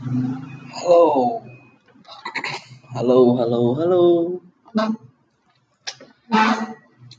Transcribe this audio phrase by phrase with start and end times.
[0.00, 1.44] Halo.
[2.96, 4.04] Halo, halo, halo.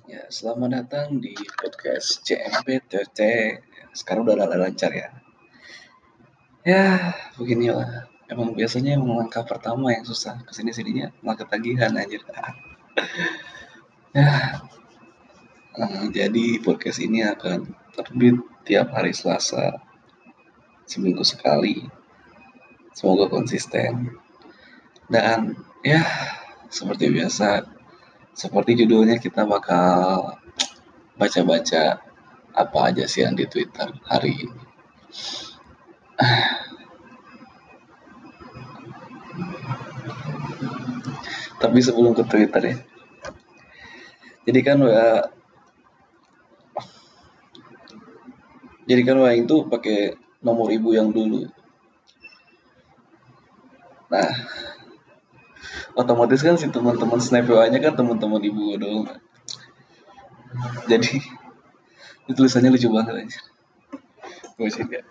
[0.10, 3.20] Ya, selamat datang di podcast CMPTT.
[3.94, 5.14] Sekarang udah lancar ya.
[6.66, 8.10] Ya, beginilah.
[8.26, 10.42] Emang biasanya emang langkah pertama yang susah.
[10.42, 12.18] Ke sini sininya malah ketagihan aja.
[14.18, 14.58] ya,
[15.78, 19.78] nah, jadi podcast ini akan terbit tiap hari Selasa
[20.90, 22.01] seminggu sekali
[22.96, 24.16] semoga konsisten.
[25.12, 26.04] Dan ya
[26.72, 27.68] seperti biasa
[28.32, 30.40] seperti judulnya kita bakal
[31.20, 32.00] baca-baca
[32.56, 34.62] apa aja sih yang di Twitter hari ini.
[41.62, 42.76] Tapi sebelum ke Twitter ya.
[44.50, 45.30] Jadi kan wa
[48.90, 51.46] jadi kan wa itu pakai nomor ibu yang dulu
[54.12, 54.32] nah
[55.96, 59.08] otomatis kan si teman-teman snap nya kan teman-teman ibu dong
[60.92, 61.24] jadi
[62.28, 63.40] itu tulisannya lucu banget aja
[64.70, 65.02] sih gak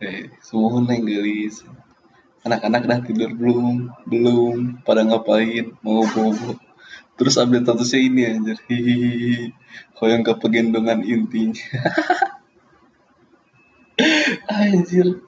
[0.00, 1.66] eh, semua neng gelis.
[2.40, 3.92] Anak-anak dah tidur belum?
[4.08, 4.80] Belum.
[4.80, 5.76] Pada ngapain?
[5.84, 6.56] Mau bobo.
[7.20, 8.56] Terus update statusnya ini anjir.
[8.64, 9.52] Hihihi.
[10.00, 11.60] Yang kepegendongan intinya.
[14.48, 15.20] Anjir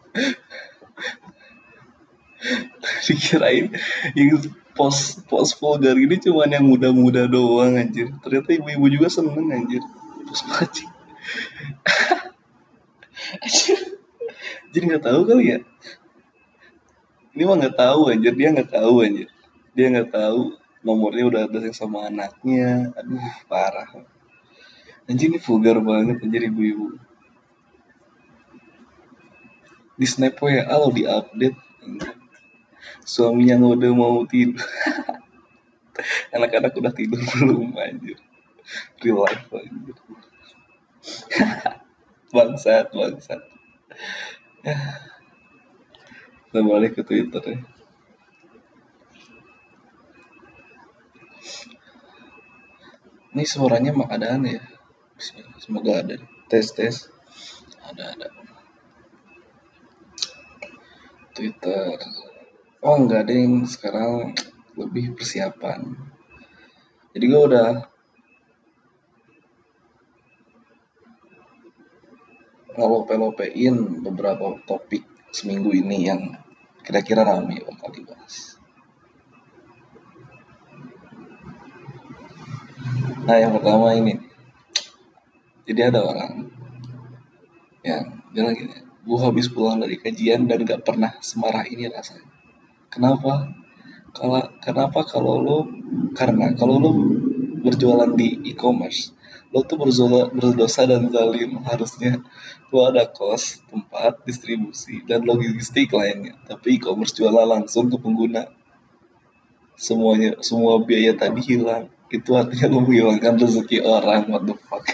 [3.06, 3.72] dikirain
[4.16, 4.38] yang
[4.72, 8.08] pos pos vulgar ini cuman yang muda-muda doang anjir.
[8.24, 9.82] Ternyata ibu-ibu juga seneng anjir.
[10.26, 10.84] Pos paci
[14.72, 15.58] jadi nggak tahu kali ya.
[17.32, 18.32] Ini mah nggak tahu anjir.
[18.36, 19.28] Dia nggak tahu anjir.
[19.72, 20.56] Dia nggak tahu.
[20.82, 22.90] Nomornya udah ada yang sama anaknya.
[22.98, 23.88] Aduh parah.
[25.08, 26.96] Anjir ini vulgar banget anjir ibu-ibu.
[29.96, 31.58] Di snap ya lo di update
[33.06, 34.62] suaminya udah mau tidur.
[36.34, 38.18] Anak-anak udah tidur belum anjir.
[39.02, 39.96] Real life anjir.
[42.34, 43.40] Bangsat bangsat.
[46.48, 47.58] Kita balik ke twitter ya.
[53.32, 54.60] Ini suaranya mak ada ya.
[55.56, 56.20] Semoga ada.
[56.52, 57.08] Tes tes.
[57.80, 58.28] Ada ada.
[61.32, 61.96] Twitter
[62.82, 63.64] oh enggak ding.
[63.64, 64.34] Sekarang
[64.74, 65.94] lebih persiapan.
[67.12, 67.68] Jadi gue udah
[72.72, 76.22] ngelope-lopein beberapa topik seminggu ini yang
[76.82, 78.56] kira-kira rame bakal dibahas.
[83.22, 84.18] Nah yang pertama ini.
[85.62, 86.50] Jadi ada orang
[87.86, 92.31] yang bilang gini gue habis pulang dari kajian dan gak pernah semarah ini rasanya
[92.92, 93.48] Kenapa?
[94.12, 95.58] Kalau kenapa kalau lo
[96.12, 96.92] karena kalau lo
[97.64, 99.16] berjualan di e-commerce,
[99.48, 102.20] lo tuh berdosa, berdosa dan zalim harusnya
[102.68, 106.36] lo ada kos, tempat, distribusi, dan logistik lainnya.
[106.44, 108.52] Tapi e-commerce jualan langsung ke pengguna.
[109.80, 111.88] Semuanya, semua biaya tadi hilang.
[112.12, 114.28] Itu artinya lo menghilangkan rezeki orang.
[114.28, 114.84] What the fuck?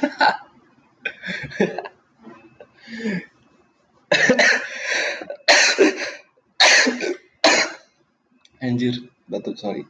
[8.59, 9.87] Anjir, batuk sorry.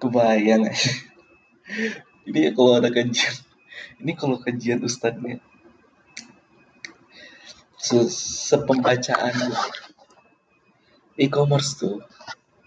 [0.00, 0.64] Kebayang.
[2.24, 3.36] Ini kalau ada kajian.
[4.00, 5.36] Ini kalau kajian ustadznya.
[7.76, 8.00] Se
[8.48, 9.36] sepembacaan
[11.20, 12.00] e-commerce tuh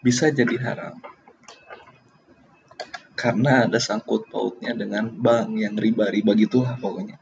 [0.06, 1.02] bisa jadi haram.
[3.18, 7.18] Karena ada sangkut pautnya dengan bank yang riba-riba gitulah pokoknya.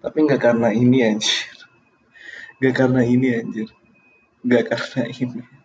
[0.00, 1.52] Tapi nggak karena ini anjir.
[2.64, 3.68] Nggak karena ini anjir.
[4.40, 5.55] Nggak karena ini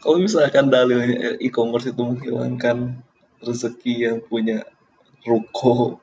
[0.00, 3.00] kalau misalkan dalilnya e-commerce itu menghilangkan
[3.44, 4.64] rezeki yang punya
[5.24, 6.00] ruko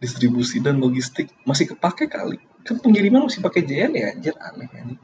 [0.00, 2.40] distribusi dan logistik masih kepake kali.
[2.64, 4.96] Kan pengiriman masih pakai JN ya anjir aneh ini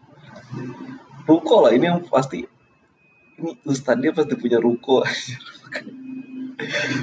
[1.31, 2.43] ruko lah ini yang pasti.
[3.41, 5.41] Ini ustadznya pasti punya ruko anjir.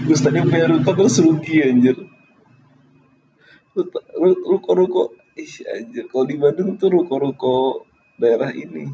[0.05, 1.97] Ustadznya punya ruko terus rugi anjir.
[4.45, 6.05] Ruko-ruko ih anjir.
[6.13, 7.89] Kalau di Bandung tuh ruko-ruko
[8.21, 8.85] daerah ini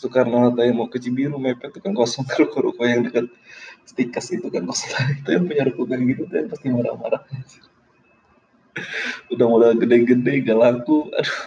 [0.00, 3.28] Soekarno Hatta yang mau ke Cibiru mepet itu kan kosong ruko-ruko yang dekat
[3.84, 4.96] Stikas itu kan kosong.
[5.20, 7.20] Itu yang punya ruko kayak gitu tuh pasti marah-marah.
[9.34, 11.38] Udah modal gede-gede gak laku aduh.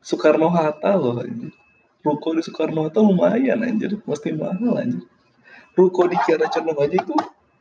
[0.00, 1.52] Soekarno Hatta loh anjir.
[2.00, 4.00] ruko di Soekarno Hatta lumayan anjir.
[4.00, 5.04] Pasti mahal anjir.
[5.76, 7.14] Ruko di Kiara Condong aja itu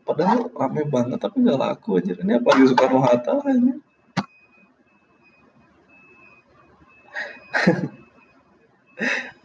[0.08, 2.16] padahal rame banget tapi gak laku anjir.
[2.24, 3.84] Ini apa di Soekarno Hatta anjir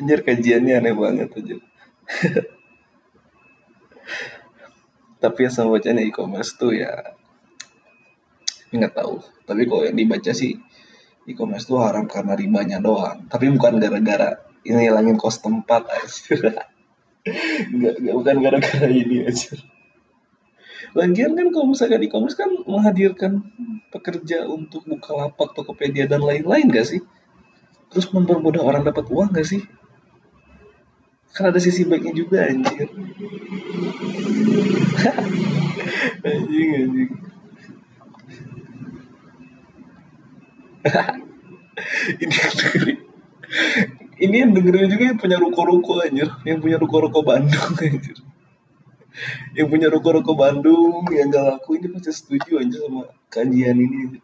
[0.01, 1.57] anjir kajiannya aneh banget aja
[5.23, 7.17] tapi yang sama bacanya e-commerce tuh ya
[8.75, 9.23] nggak tahu.
[9.47, 10.59] Tapi kalau yang dibaca sih
[11.25, 13.25] e-commerce tuh haram karena ribanya doang.
[13.31, 16.37] Tapi bukan gara-gara ini langin kos tempat aja
[17.73, 19.57] nggak bukan gara-gara ini aja
[20.95, 23.43] Lagian kan kalau misalkan e-commerce kan menghadirkan
[23.91, 27.03] pekerja untuk buka lapak, Tokopedia dan lain-lain gak sih?
[27.95, 29.63] Terus mempermudah orang dapat uang gak sih?
[31.35, 32.91] Kan ada sisi baiknya juga anjir.
[36.27, 37.11] anjing anjing.
[42.23, 42.99] ini yang dengerin
[44.21, 48.19] ini yang dengerin juga yang punya ruko-ruko anjir yang punya ruko-ruko Bandung anjir
[49.55, 54.21] yang punya ruko-ruko Bandung yang gak laku ini pasti setuju aja sama kajian ini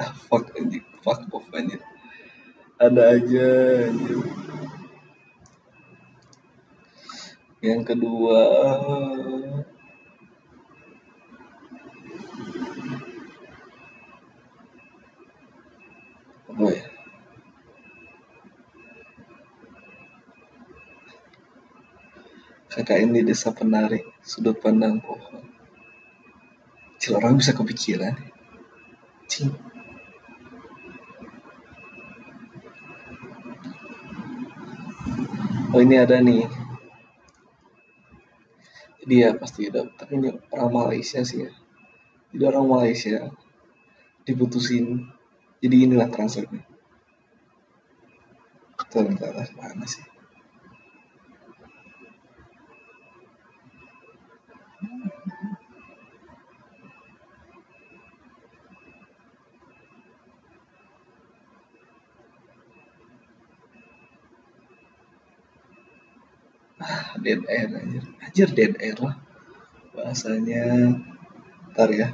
[0.00, 1.78] ah fuck anjir fuck off anjir
[2.82, 3.48] ada aja
[7.62, 8.42] yang kedua
[16.56, 16.84] apa ya?
[22.72, 25.44] KKN di desa penari sudut pandang pohon.
[26.96, 28.16] Cil orang bisa kepikiran.
[29.28, 29.52] Cing
[35.76, 36.48] Oh ini ada nih.
[39.04, 41.52] Dia pasti ada Tapi ini orang Malaysia sih ya.
[42.32, 43.28] Jadi orang Malaysia
[44.24, 45.04] Diputusin.
[45.60, 46.64] Jadi inilah transfernya.
[48.88, 50.15] Bentar, bentar, mana sih
[67.26, 68.04] dead air anjir.
[68.24, 69.16] Anjir dead air lah.
[69.94, 70.62] Bahasanya
[71.72, 72.08] ntar ya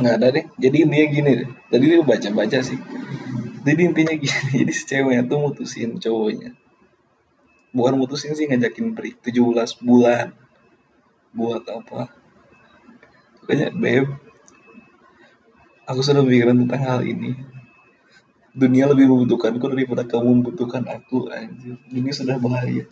[0.00, 0.44] nggak ada deh.
[0.56, 1.48] Jadi intinya gini deh.
[1.68, 2.78] Tadi dia baca baca sih.
[3.66, 4.38] Jadi intinya gini.
[4.64, 6.56] Jadi si ceweknya tuh mutusin cowoknya.
[7.72, 10.32] Bukan mutusin sih ngajakin break 17 bulan.
[11.32, 12.12] Buat apa?
[13.42, 14.06] Pokoknya beb
[15.88, 17.36] aku sudah memikirkan tentang hal ini.
[18.52, 21.80] Dunia lebih membutuhkanku daripada kamu membutuhkan aku anjir.
[21.88, 22.84] Ini sudah bahaya.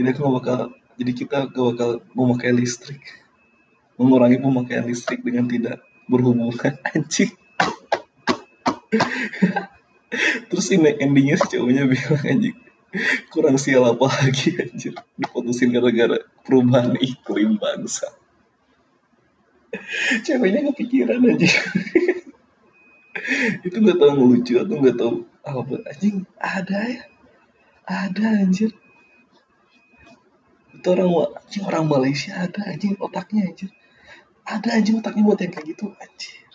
[0.00, 0.58] Jadi aku gak bakal
[0.96, 3.00] jadi kita gak bakal memakai listrik
[4.00, 6.80] mengurangi pemakaian listrik dengan tidak berhubungan.
[6.96, 7.36] Anjing.
[10.50, 12.56] Terus ini endingnya si cowoknya bilang anjing
[13.30, 18.10] kurang sial apa lagi anjir diputusin gara-gara perubahan iklim bangsa.
[20.26, 21.46] Ceweknya kepikiran aja
[23.62, 25.14] itu nggak tahu ngelucu atau nggak tahu
[25.46, 25.74] apa.
[25.86, 27.02] Anjing ada ya?
[27.86, 28.74] Ada anjir
[30.74, 31.10] itu orang
[31.46, 33.70] anjing orang Malaysia ada anjing otaknya anjir
[34.50, 36.50] ada anjing otaknya buat yang kayak gitu anjir.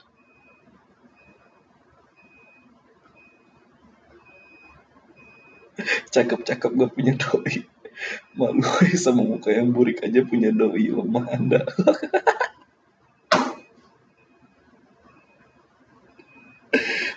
[6.13, 7.63] Cakep-cakep gak punya doi.
[8.35, 8.59] Malu
[8.99, 11.63] sama muka yang burik aja punya doi lemah anda.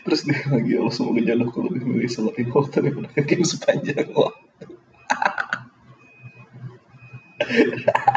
[0.09, 4.65] Terus dia lagi Allah semoga jodohku lebih milih selain waktu daripada game sepanjang waktu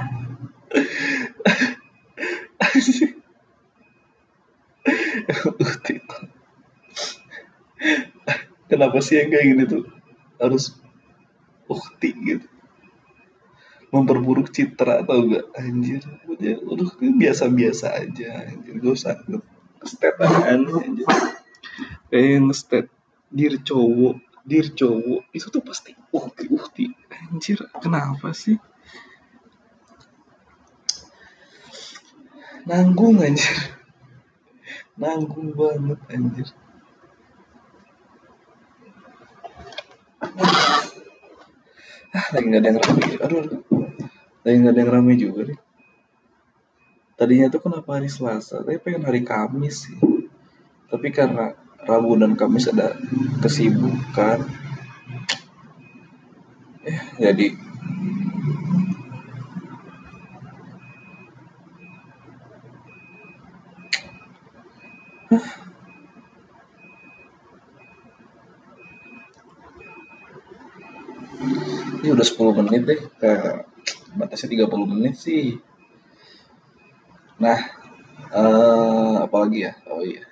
[8.71, 9.83] Kenapa sih yang kayak gini tuh?
[10.39, 10.79] Harus
[11.67, 12.47] ukti gitu.
[13.91, 15.99] Memperburuk citra atau enggak anjir
[16.39, 18.79] ya udah biasa-biasa aja anjir.
[18.79, 21.07] Gak usah ngestetan anjir.
[22.07, 22.87] Kayak ngestet
[23.31, 24.15] dir cowok
[24.47, 26.85] dir cowok itu tuh pasti ukti ukti.
[27.11, 28.55] Anjir kenapa sih?
[32.63, 33.80] Nanggung anjir
[35.01, 36.47] nanggung banget anjir.
[42.11, 43.05] Ah lagi nggak ada yang rame.
[43.25, 43.41] Aduh,
[44.45, 45.59] lagi nggak ada yang rame juga nih.
[47.17, 48.61] Tadinya tuh kenapa hari Selasa?
[48.61, 49.97] Tapi pengen hari Kamis sih.
[50.91, 52.93] Tapi karena Rabu dan Kamis ada
[53.41, 54.45] kesibukan.
[56.85, 57.70] Eh jadi
[65.31, 65.39] ini
[72.11, 73.31] udah 10 menit deh ke
[74.19, 75.55] batasnya 30 menit sih.
[77.39, 77.59] Nah
[78.35, 79.73] uh, apalagi ya?
[79.87, 80.27] Oh iya.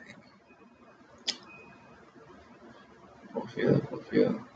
[3.31, 4.49] Profil profil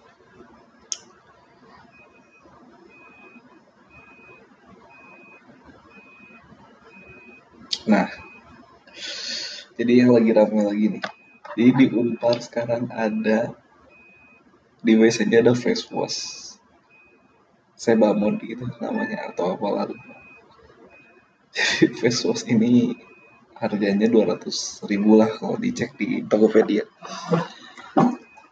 [7.83, 8.07] nah
[9.83, 11.03] jadi yang lagi ramai lagi nih.
[11.59, 13.51] Jadi di Unpar sekarang ada
[14.79, 16.55] di WC-nya ada face wash.
[17.75, 19.99] Saya bangun gitu namanya atau apa lalu
[21.83, 22.95] jadi face wash ini
[23.59, 26.87] harganya 200 ribu lah kalau dicek di Tokopedia.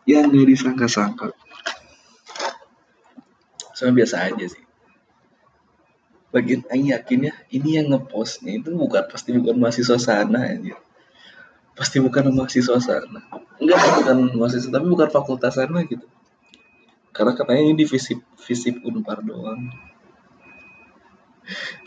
[0.04, 1.32] Yang gak disangka-sangka.
[3.72, 4.66] Saya biasa aja sih.
[6.36, 10.76] Bagian Aing yakin ya ini yang ngepostnya itu bukan pasti bukan mahasiswa sana aja
[11.78, 13.22] pasti bukan mahasiswa sana.
[13.62, 16.06] Enggak bukan mahasiswa tapi bukan fakultas sana gitu.
[17.12, 19.72] Karena katanya ini visip visip unpar doang.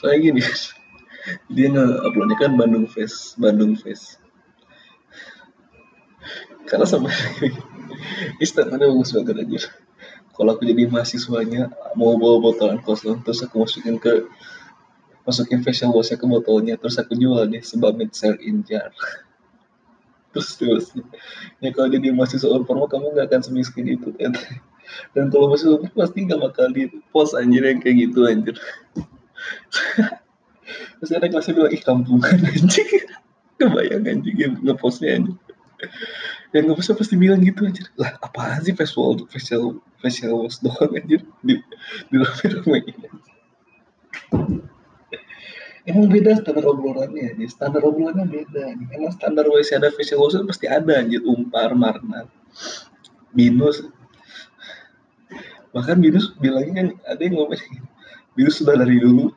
[0.03, 0.43] Kayak gini
[1.55, 4.21] dia nge uploadnya kan Bandung Face Bandung Face
[6.65, 7.13] karena sampai
[8.41, 9.61] ini ada bagus banget aja
[10.35, 14.29] kalau aku jadi mahasiswanya mau bawa botolan kosong terus aku masukin ke
[15.25, 18.93] masukin facial washnya ke botolnya terus aku jual deh sebabit sell in jar
[20.35, 20.87] terus terus.
[21.63, 24.35] Ya kalau jadi mahasiswa unpar kamu nggak akan semiskin itu kan?
[25.15, 28.59] Dan kalau mahasiswa unpar pasti nggak bakal di post anjir yang kayak gitu anjir.
[30.99, 33.07] Terus ada kelasnya bilang ih kampungan anjing.
[33.63, 35.39] Kebayang anjing yang ngepostnya anjing.
[36.51, 37.87] Yang bisa pasti bilang gitu anjir.
[37.95, 41.23] Lah apaan sih facial facial facial wash doang anjir?
[41.47, 41.63] Di
[42.11, 43.07] di rame ini
[45.85, 48.63] emang beda standar obrolannya jadi standar obrolannya beda
[48.93, 52.29] emang standar WC ada facial wash pasti ada anjir umpar marna
[53.37, 53.85] binus
[55.75, 57.61] bahkan binus bilangnya kan ada yang ngomong
[58.35, 59.31] binus sudah dari dulu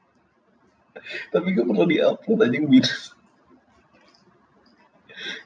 [1.32, 3.16] tapi gak perlu diupload aja binus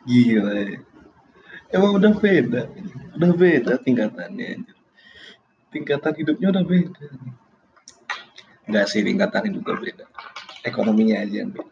[0.09, 0.79] Gila ya.
[1.71, 2.62] Emang udah beda.
[3.17, 4.67] Udah beda tingkatannya.
[5.71, 7.07] Tingkatan hidupnya udah beda.
[8.71, 10.07] Enggak sih tingkatan hidup udah beda.
[10.62, 11.67] Ekonominya aja yang beda.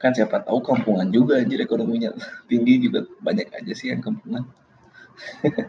[0.00, 2.16] Kan siapa tahu kampungan juga anjir ekonominya
[2.48, 4.48] tinggi juga banyak aja sih yang kampungan.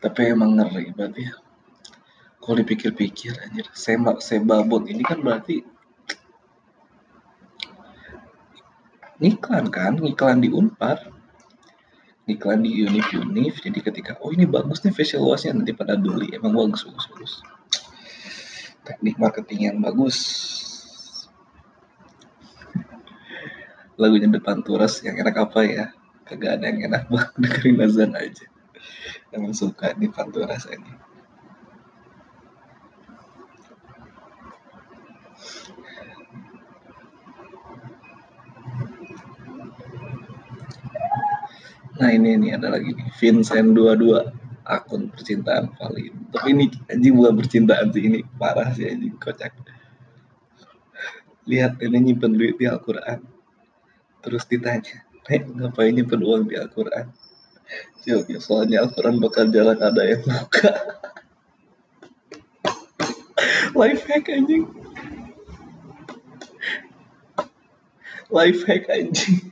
[0.00, 1.36] Tapi emang ngeri berarti ya.
[2.40, 5.60] Kalau dipikir-pikir anjir, seba, sebabot ini kan berarti
[9.20, 11.17] ngiklan kan ngiklan di Unpar
[12.28, 13.64] ngiklan di Unif Unif.
[13.64, 16.28] Jadi ketika oh ini bagus nih facial washnya nanti pada beli.
[16.36, 17.32] Emang bagus bagus bagus.
[18.84, 20.16] Teknik marketing yang bagus.
[23.96, 25.86] Lagunya depan turas yang enak apa ya?
[26.28, 28.46] Kagak ada yang enak banget dengerin azan aja.
[29.32, 31.07] Emang suka di panturas ini
[41.98, 44.30] Nah ini nih ada lagi nih Vincent 22
[44.62, 46.14] akun percintaan valid.
[46.30, 49.50] Tapi ini anjing bukan percintaan sih ini parah sih anjing kocak.
[51.48, 53.24] Lihat ini nyimpen duit di Al-Quran.
[54.20, 57.08] Terus ditanya, Nek ngapain nyimpen uang di Al-Quran?
[58.04, 60.72] Jawab ya soalnya Al-Quran bakal jalan ada yang buka.
[63.72, 64.68] Life hack anjing.
[68.28, 69.47] Life hack anjing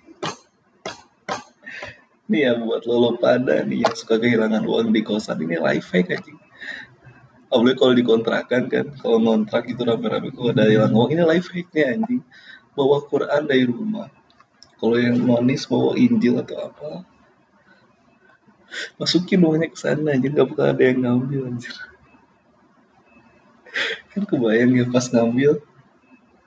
[2.26, 6.10] nih ya buat lo, pada nih yang suka kehilangan uang di kosan ini life hack
[6.10, 6.34] aja.
[7.46, 10.34] Apalagi kalau dikontrakan kan kalau ngontrak itu rame-rame.
[10.34, 12.22] Kalau ada hilang uang ini life hacknya anjing.
[12.74, 14.10] Bawa Quran dari rumah.
[14.76, 17.06] Kalau yang nonis bawa Injil atau apa.
[19.00, 21.72] Masukin uangnya ke sana aja nggak bakal ada yang ngambil anjir
[24.16, 25.60] kan kebayang ya pas ngambil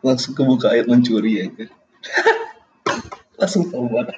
[0.02, 1.70] langsung kebuka ayat mencuri aja
[3.40, 4.18] langsung banget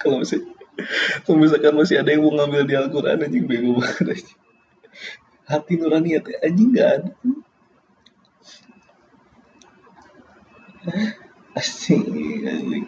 [0.00, 0.40] kalau masih
[1.26, 4.34] kalau misalkan masih ada yang mau ngambil di Al-Quran anjing bego banget aja.
[5.48, 7.12] hati nurani hati anjing gak ada
[11.58, 12.86] anjing anjing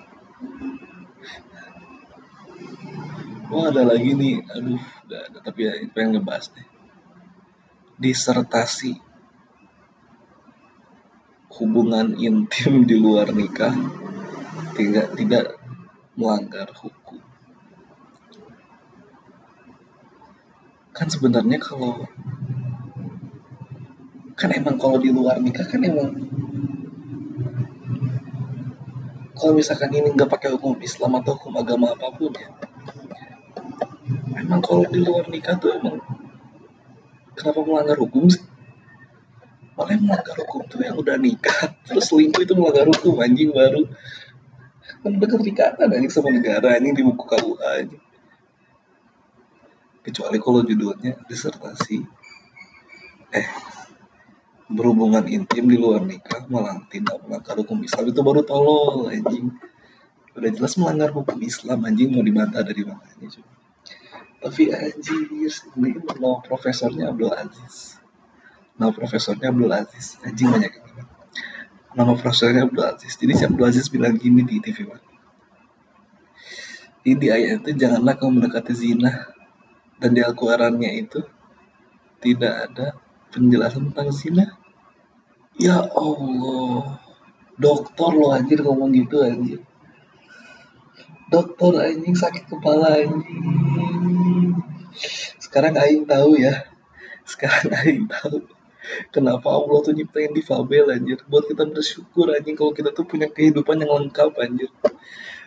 [3.50, 4.78] Oh ada lagi nih, aduh,
[5.10, 5.38] gak ada.
[5.42, 6.68] Tapi ya pengen ngebahas deh.
[8.00, 8.96] disertasi
[11.52, 13.76] hubungan intim di luar nikah
[14.72, 15.59] tidak tidak
[16.20, 17.16] melanggar hukum.
[20.92, 22.04] Kan sebenarnya kalau
[24.36, 26.16] kan emang kalau di luar nikah kan emang
[29.36, 32.48] kalau misalkan ini nggak pakai hukum Islam atau hukum agama apa pun ya
[34.40, 36.00] emang kalau di luar nikah tuh emang
[37.36, 38.40] kenapa melanggar hukum sih
[39.76, 43.88] malah melanggar hukum tuh yang udah nikah terus selingkuh itu melanggar hukum anjing baru
[45.00, 48.04] kan udah keterikatan anjing sama negara anjing di buku KUA anjing.
[50.00, 51.98] Kecuali kalau judulnya disertasi.
[53.30, 53.48] Eh
[54.70, 59.50] berhubungan intim di luar nikah malah tidak melanggar hukum Islam itu baru tolol anjing.
[60.36, 63.60] Udah jelas melanggar hukum Islam anjing mau dibantah dari mananya coba
[64.40, 65.28] tapi anjir
[65.76, 68.00] ini mau profesornya Abdul Aziz.
[68.80, 70.16] Nama profesornya Abdul Aziz.
[70.24, 70.72] Anjing banyak
[71.94, 73.14] nama profesornya Abdul Aziz.
[73.18, 75.10] Jadi si Abdul Aziz bilang gini di TV One
[77.00, 79.32] ini di ayat itu janganlah kamu mendekati zina
[79.96, 81.24] dan di Al-Qurannya itu
[82.20, 82.86] tidak ada
[83.32, 84.44] penjelasan tentang zina.
[85.56, 87.00] Ya Allah.
[87.60, 89.64] Dokter lo anjir ngomong gitu anjir.
[91.32, 93.40] Dokter anjing sakit kepala anjing.
[95.40, 96.68] Sekarang Aing tahu ya.
[97.24, 98.44] Sekarang Aing tahu
[99.12, 101.20] Kenapa Allah tuh nyiptain difabel anjir?
[101.28, 104.72] Buat kita bersyukur anjing Kalau kita tuh punya kehidupan yang lengkap anjir.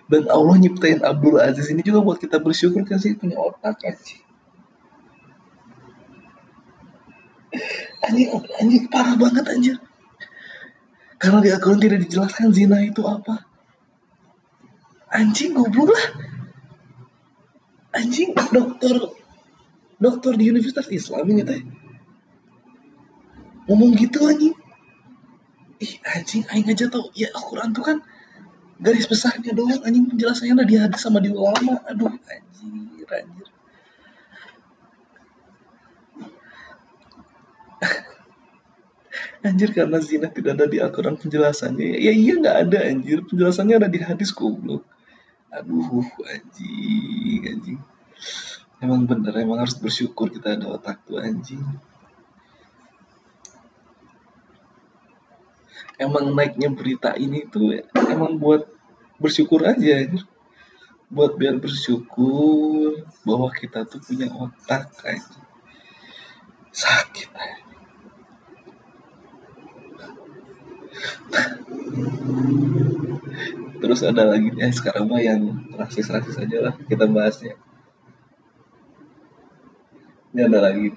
[0.05, 3.17] Dan Allah nyiptain Abdul Aziz ini juga buat kita bersyukur kan sih?
[3.17, 4.21] Punya otak anjing.
[8.03, 9.77] Anjing, anjing parah banget anjir.
[11.17, 13.47] Karena di akun tidak dijelaskan zina itu apa.
[15.09, 16.05] Anjing goblok lah.
[17.93, 18.97] Anjing dokter
[20.01, 21.63] Dokter di Universitas Islam ini teh
[23.67, 24.55] ngomong gitu anjing.
[25.79, 27.11] Ih anjing aing aja tau.
[27.15, 27.97] Ya Al-Quran tuh kan
[28.79, 30.07] garis besarnya doang anjing.
[30.11, 31.79] Penjelasannya ada di hadis sama di ulama.
[31.87, 33.47] Aduh anjir anjir.
[39.43, 41.99] Anjir karena zina tidak ada di Al-Quran penjelasannya.
[41.99, 43.27] Ya iya nggak ada anjir.
[43.27, 44.87] Penjelasannya ada di hadis goblok.
[45.51, 47.79] Aduh anjing anjing.
[48.79, 51.63] Emang bener emang harus bersyukur kita ada otak tuh anjing
[55.97, 58.67] emang naiknya berita ini tuh emang buat
[59.21, 60.09] bersyukur aja
[61.13, 65.39] buat biar bersyukur bahwa kita tuh punya otak aja
[66.73, 67.29] sakit
[73.83, 77.59] terus ada lagi ya sekarang mah yang rasis-rasis aja lah kita bahasnya.
[80.33, 80.89] Ini ada lagi.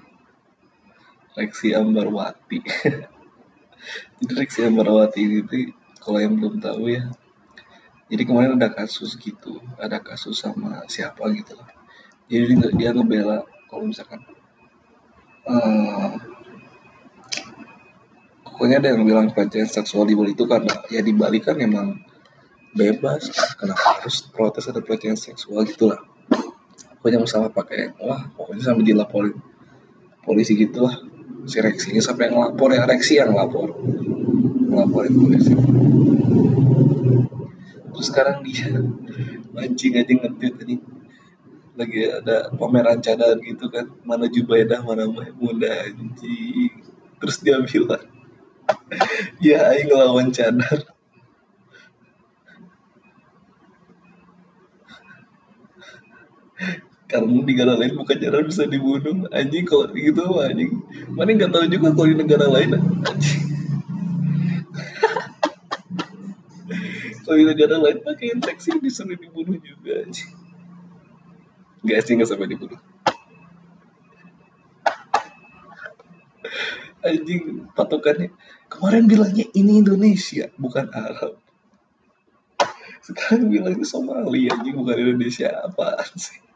[1.37, 2.63] Lexi Ambarwati
[4.19, 5.61] jadi Reksi Ambarawati ini
[6.01, 7.07] kalau yang belum tahu ya.
[8.07, 11.67] Jadi kemarin ada kasus gitu ada kasus sama siapa gitu lah.
[12.27, 14.23] Jadi dia, ngebela kalau misalkan
[15.47, 16.15] uh,
[18.43, 21.99] pokoknya ada yang bilang pelecehan seksual di Bali itu karena ya di Bali kan emang
[22.75, 26.01] bebas kenapa harus protes ada pelecehan seksual gitulah
[26.99, 29.35] pokoknya sama pakai wah pokoknya sampai dilaporin
[30.27, 31.06] polisi gitulah
[31.47, 33.71] si Rex ini sampai ngelapor ya Rex yang ngelapor.
[34.67, 35.53] Ngelaporin polisi.
[37.95, 38.77] Terus sekarang dia
[39.55, 40.75] mancing aja ngetit tadi
[41.77, 43.87] lagi ada pameran cadar gitu kan.
[44.03, 45.07] Mana Jubaidah mana
[45.39, 46.83] muda anjing.
[47.17, 48.03] Terus dia bilang
[49.47, 50.96] ya aing ngelawan cadar
[57.07, 59.31] karena di negara lain bukan cara bisa dibunuh.
[59.31, 60.83] Anjing kalau gitu anjing.
[61.15, 63.43] Mana nggak tahu juga kalau di negara lain anjing.
[67.27, 70.31] Kalau di negara lain pakai infeksi disuruh dibunuh juga anjing.
[71.83, 72.79] Nggak sih nggak sampai dibunuh.
[77.03, 78.31] Anjing patokannya
[78.71, 81.35] kemarin bilangnya ini Indonesia bukan Arab.
[83.03, 85.51] Sekarang bilangnya Somalia anjing bukan Indonesia.
[85.67, 86.46] Apaan sih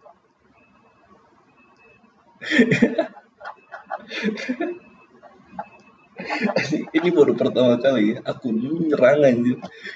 [6.97, 9.53] ini baru pertama kali ya akun nyerang aja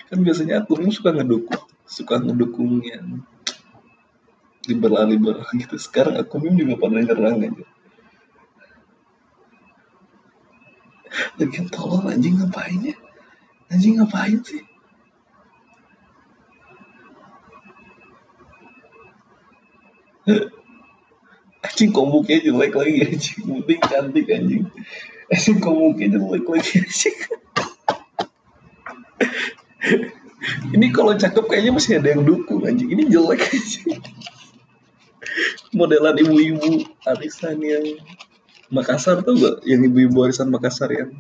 [0.09, 3.25] kan biasanya akun suka ngedukung suka ngedukung yang
[4.65, 5.77] liberal liberal gitu.
[5.77, 7.65] Sekarang akunnya juga pada nyerang aja
[11.39, 12.95] lagi tolong anjing ngapain ya?
[13.71, 14.61] Anjing ngapain sih
[21.75, 23.39] anjing komuknya jelek lagi anjing.
[23.43, 24.63] Mending cantik anjing.
[25.27, 27.17] Anjing komuknya jelek lagi anjing.
[30.71, 32.95] Ini kalau cakep kayaknya masih ada yang dukung anjing.
[32.95, 33.99] Ini jelek anjing.
[35.75, 37.83] Modelan ibu-ibu arisan yang
[38.71, 41.11] Makassar tuh gak yang ibu-ibu arisan Makassar yang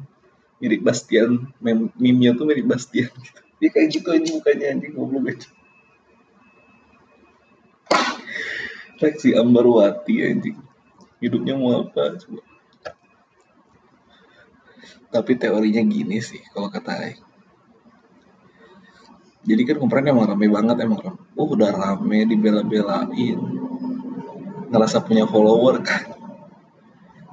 [0.63, 1.51] mirip Bastian.
[1.59, 3.11] Meme tuh mirip Bastian.
[3.59, 5.51] Dia kayak gitu ini mukanya anjing goblok aja
[8.95, 10.57] Reaksi Ambarwati anjing.
[11.19, 12.41] Hidupnya mau apa coba.
[15.11, 17.25] Tapi teorinya gini sih kalau kata Aik
[19.45, 21.21] jadi kan kemarin emang rame banget emang rame.
[21.37, 23.37] Oh udah rame dibela-belain.
[24.73, 26.17] Ngerasa punya follower kan?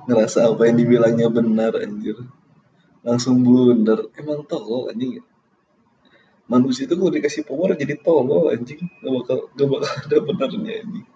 [0.05, 2.21] Ngerasa apa yang dibilangnya benar anjir.
[3.01, 4.13] Langsung blunder.
[4.21, 5.25] Emang tolol anjing.
[6.53, 8.85] Manusia itu kalau dikasih power jadi tolol anjing.
[9.01, 11.09] Gak bakal gak bakal ada benernya anjing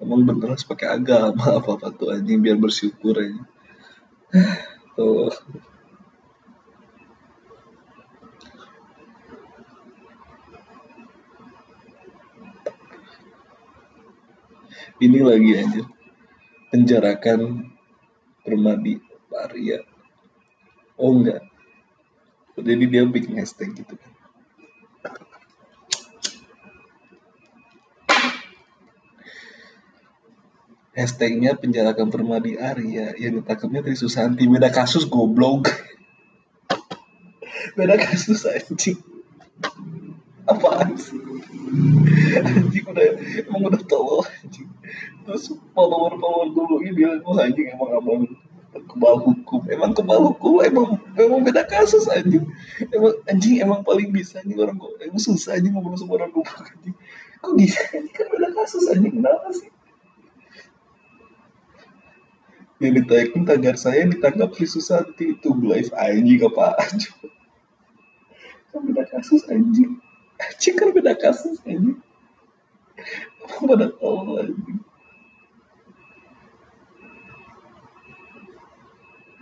[0.00, 3.44] emang bener harus pakai agama apa apa tuh anjing biar bersyukur aja.
[4.96, 5.30] Tolol
[15.00, 15.82] ini lagi aja
[16.68, 17.72] penjarakan
[18.44, 19.00] Permadi
[19.32, 19.80] Arya
[21.00, 21.40] oh enggak.
[22.60, 24.12] Jadi dia bikin hashtag gitu kan
[30.94, 34.46] hashtagnya penjarakan Permadi Arya yang ditangkapnya Tri Susanti.
[34.50, 35.70] Beda kasus goblok.
[37.78, 38.98] Beda kasus anjing.
[40.50, 41.20] Apaan sih?
[42.42, 43.06] Anjing udah
[43.46, 44.66] emang udah tolol anjing.
[45.22, 48.22] Terus follower follower dulu ini bilang oh anjing emang abang
[48.90, 49.62] kebal hukum.
[49.70, 52.50] Emang kebal hukum emang emang beda kasus anjing.
[52.90, 56.66] Emang anjing emang paling bisa nih orang kok emang susah anjing ngobrol sama orang goblok
[56.66, 56.96] anjing.
[57.38, 58.10] Kok bisa anjing?
[58.10, 59.70] Kan beda kasus anjing kenapa sih
[62.80, 65.36] yang ditayangin tagar saya ditangkap Sri Susanti.
[65.36, 66.80] Itu live anjing apa?
[66.80, 67.12] Aja
[68.70, 70.00] kan beda kasus anjing.
[70.40, 72.00] Anjing kan beda kasus anjing.
[73.60, 74.80] Pada tahu anjing?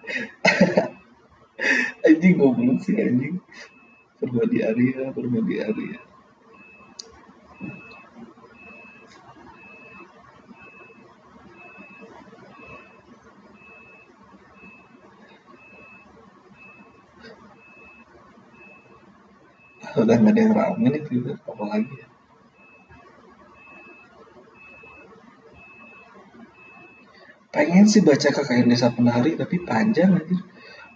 [2.08, 3.38] Anjing goblok sih anjing.
[4.18, 6.07] Permadi Arya Permadi Arya
[20.08, 22.08] udah nggak ada yang rame nih Twitter apalagi ya.
[27.52, 30.36] Pengen sih baca KKN Desa Penari tapi panjang aja.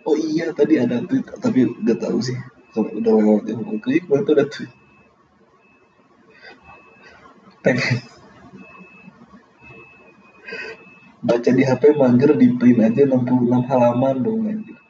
[0.09, 2.41] Oh iya tadi ada tweet tapi gak tahu sih.
[2.73, 4.73] Kalau udah lewat yang mau klik baru tuh ada tweet.
[7.61, 7.97] Pengen.
[11.21, 14.81] Baca di HP mager di print aja 66 halaman dong anjir.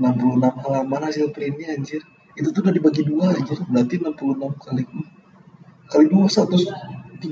[0.00, 2.00] 66 halaman hasil printnya anjir
[2.36, 3.56] itu tuh udah dibagi dua anjir.
[3.64, 4.82] Berarti 66 kali
[5.88, 7.24] kali dua 132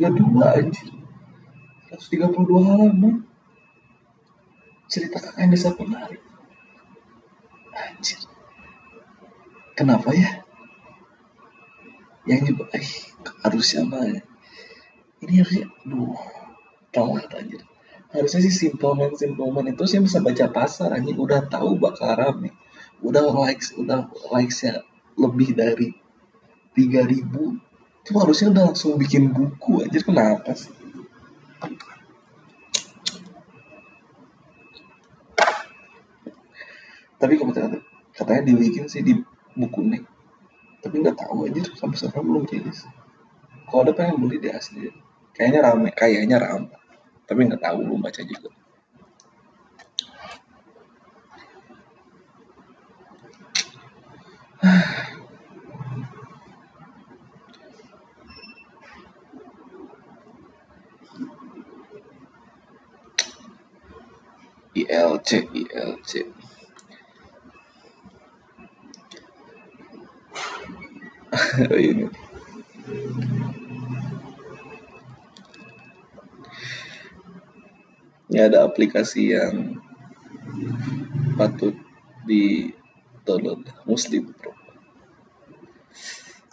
[0.58, 0.88] anjir.
[1.92, 2.32] 132
[2.64, 3.22] halaman
[4.88, 6.18] cerita kakak desa penari
[7.76, 8.20] anjir.
[9.76, 10.40] Kenapa ya?
[12.24, 12.88] Yang juga eh
[13.44, 14.22] harusnya ya?
[15.20, 16.16] Ini harusnya duh
[16.88, 17.60] telat anjir.
[18.08, 22.16] Harusnya sih simple man simple man itu sih bisa baca pasar anjing udah tahu bakal
[22.16, 22.56] rame.
[23.04, 24.80] Udah likes udah likesnya
[25.14, 25.88] lebih dari
[26.74, 30.74] 3000 itu harusnya udah langsung bikin buku aja kenapa sih?
[37.16, 37.80] Tapi kebetulan
[38.12, 39.16] katanya dibikin sih di
[39.56, 40.02] buku nih.
[40.84, 42.84] Tapi nggak tahu aja sampai sekarang belum rilis.
[43.70, 44.92] Kalau ada pengen beli di asli
[45.32, 46.68] kayaknya rame kayaknya rame.
[47.24, 48.52] Tapi nggak tahu belum baca juga
[64.94, 66.12] ILC ILC
[71.70, 72.06] oh, ini.
[78.30, 79.78] Ini ada aplikasi yang
[81.34, 81.74] patut
[82.26, 82.70] di
[83.26, 84.54] download Muslim Pro.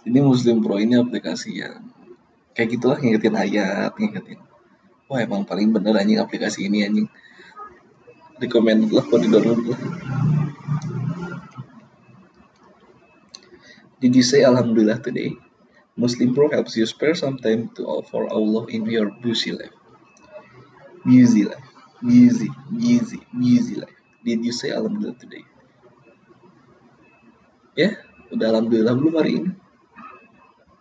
[0.06, 1.90] Ini Muslim Pro ini aplikasi yang
[2.58, 4.42] kayak gitulah ngingetin ayat ngingetin.
[5.10, 7.08] Wah emang paling bener anjing aplikasi ini anjing
[8.42, 9.82] recommended lah buat di download lah
[14.02, 15.38] Did you say Alhamdulillah today?
[15.94, 19.78] Muslim Pro helps you spare some time to for Allah in your busy life.
[21.06, 21.70] busy life.
[22.02, 24.00] Busy busy busy life.
[24.26, 25.46] Did you say alhamdulillah today?
[27.78, 28.02] Ya
[28.34, 29.52] udah alhamdulillah belum hari ini?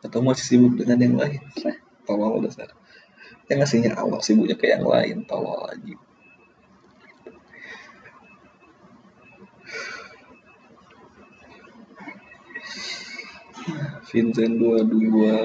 [0.01, 1.45] Atau masih sibuk dengan yang lain?
[2.09, 2.81] Tolong udah sadar
[3.51, 5.99] yang ngasihnya awal sibuknya ke yang lain tolong lagi
[14.09, 15.37] Vincent dua dua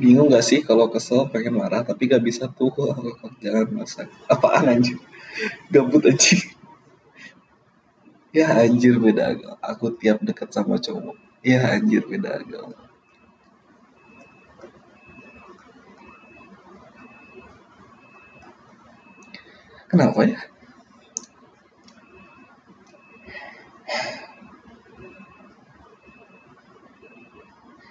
[0.00, 2.72] bingung gak sih kalau kesel pengen marah tapi gak bisa tuh.
[3.44, 4.08] Jangan masak.
[4.32, 4.96] Apaan anjir
[5.70, 6.59] gabut aja
[8.30, 9.58] ya anjir beda agama.
[9.62, 11.16] Aku tiap deket sama cowok.
[11.42, 12.78] Ya anjir beda agama.
[19.90, 20.40] Kenapa ya?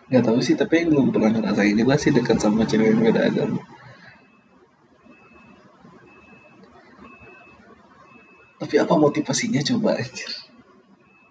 [0.10, 3.30] Nggak tahu sih tapi yang belum pernah ngerasain juga sih dekat sama cewek yang beda
[3.30, 3.62] agama
[8.70, 9.66] tapi apa motivasinya?
[9.66, 10.30] Coba aja.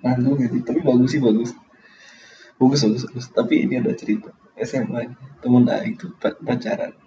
[0.03, 0.59] Nanggung gitu.
[0.67, 1.55] Tapi bagus sih bagus.
[2.59, 3.27] Bagus bagus bagus.
[3.31, 4.35] Tapi ini ada cerita.
[4.59, 6.99] SMA temen Aing itu pacaran.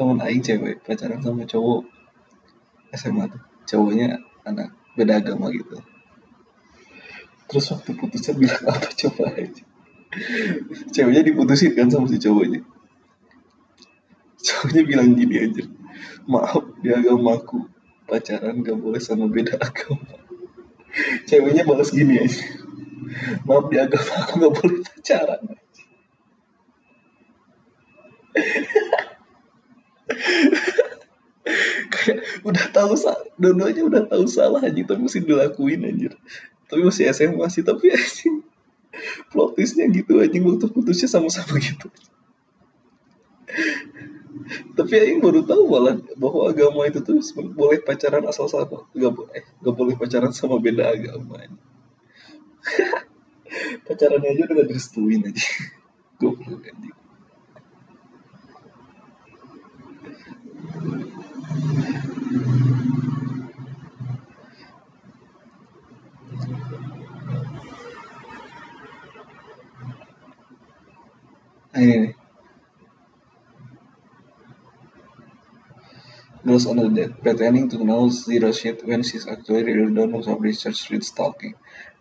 [0.00, 1.84] Temen Aing cewek pacaran sama cowok
[2.96, 3.44] SMA tuh.
[3.68, 5.76] Cowoknya anak beda agama gitu.
[7.52, 9.64] Terus waktu putusnya bilang apa coba aja.
[10.88, 12.64] Ceweknya diputusin kan sama si cowoknya.
[14.40, 15.64] Cowoknya bilang gini aja
[16.24, 17.68] maaf di agamaku
[18.04, 20.18] pacaran gak boleh sama beda agama.
[21.26, 22.44] Ceweknya balas gini aja.
[23.48, 25.40] Maaf di agama aku gak boleh pacaran.
[31.92, 32.92] Kayak udah tahu
[33.40, 36.12] dua-duanya udah tahu salah aja tapi mesti dilakuin aja
[36.68, 38.30] tapi masih SMA sih tapi aja
[39.30, 41.90] plot twistnya gitu aja waktu putusnya sama-sama gitu
[44.76, 47.16] tapi Aing baru tahu malah bahwa agama itu tuh
[47.56, 51.40] boleh pacaran asal sama gak boleh gak boleh pacaran sama beda agama
[53.88, 55.46] pacarannya aja udah direstuin aja
[56.20, 56.90] goblok aja
[71.74, 72.23] ini
[76.44, 80.20] Girls on the dead, pretending to know zero shit when she's actually really don't know
[80.20, 81.54] how research street stalking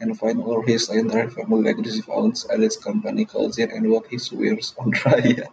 [0.03, 4.19] and find all his entire family aggressive ounce at his company culture and what he
[4.19, 5.47] swears on raya.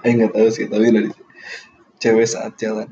[0.00, 1.12] Saya nggak tahu sih, tapi dari
[2.00, 2.88] cewek saat jalan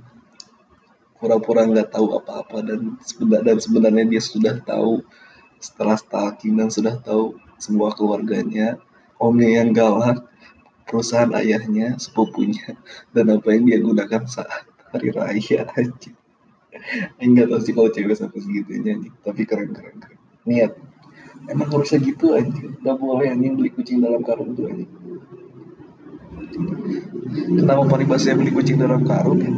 [1.16, 5.00] pura-pura nggak tahu apa-apa dan sebenarnya dan sebenarnya dia sudah tahu
[5.56, 8.76] setelah stalking dan sudah tahu semua keluarganya,
[9.16, 10.28] omnya yang galak,
[10.86, 12.78] perusahaan ayahnya, sepupunya,
[13.10, 16.10] dan apa yang dia gunakan saat hari raya aja.
[17.18, 20.20] Enggak tahu sih kalau cewek sampai segitunya nih, tapi keren keren keren.
[20.46, 20.72] Niat.
[21.50, 22.64] Emang harusnya gitu aja.
[22.80, 24.90] Gak boleh anjing beli kucing dalam karung tuh anjing.
[27.60, 29.52] Kenapa paribasnya beli kucing dalam karung ya?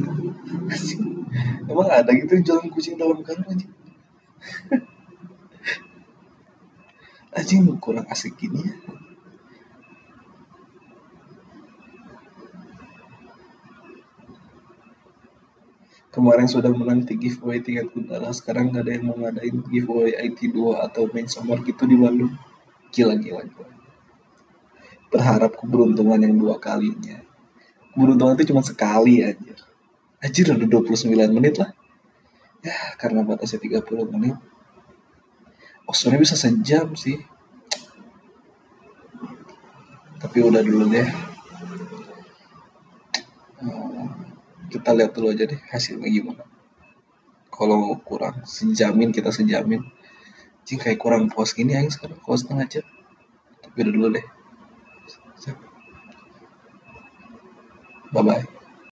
[1.69, 3.73] Emang ada gitu jualan kucing dalam karung anjing?
[7.39, 8.75] anjing kurang asik gini ya
[16.19, 21.07] kemarin sudah menanti giveaway tiket Gundala sekarang gak ada yang mau ngadain giveaway IT2 atau
[21.15, 22.35] main summer gitu di Bandung.
[22.91, 23.71] Gila gila gila.
[25.15, 27.23] Berharap keberuntungan yang dua kalinya.
[27.95, 29.55] Keberuntungan itu cuma sekali aja
[30.19, 31.71] aja udah 29 menit lah.
[32.67, 34.35] Ya karena batasnya 30 menit.
[35.87, 37.23] Oh sebenarnya bisa sejam sih.
[40.19, 41.28] Tapi udah dulu deh
[44.69, 46.45] kita lihat dulu aja deh hasilnya gimana.
[47.49, 49.83] Kalau kurang sejamin kita sejamin.
[50.69, 52.87] Sih kayak kurang puas gini aja sekarang kalau setengah jam.
[53.65, 54.27] Tapi udah dulu deh.
[58.13, 58.58] Bye bye